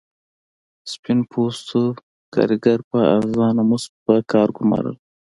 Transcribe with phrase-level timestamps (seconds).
[0.91, 1.81] سپین پوستو
[2.33, 4.95] کارګر په ارزانه مزد پر کار ګومارل.